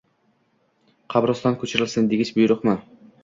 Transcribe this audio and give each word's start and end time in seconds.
—Qabriston 1.15 1.59
ko‘chirilsin, 1.63 2.09
degich 2.15 2.35
buyruqmi? 2.39 2.75